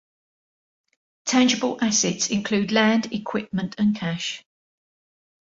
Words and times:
Tangible 1.25 1.77
assets 1.79 2.31
include 2.31 2.71
land, 2.71 3.13
equipment, 3.13 3.75
and 3.77 3.95
cash. 3.95 4.43